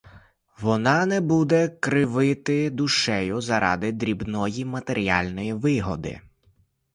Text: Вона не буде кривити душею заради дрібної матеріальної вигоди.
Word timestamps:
Вона 0.61 1.05
не 1.05 1.21
буде 1.21 1.69
кривити 1.69 2.69
душею 2.69 3.41
заради 3.41 3.91
дрібної 3.91 4.65
матеріальної 4.65 5.53
вигоди. 5.53 6.21